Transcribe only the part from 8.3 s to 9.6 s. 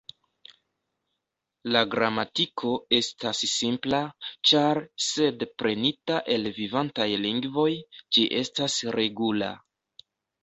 estas regula.